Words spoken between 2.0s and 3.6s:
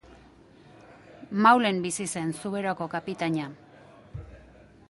zen Zuberoako kapitaina.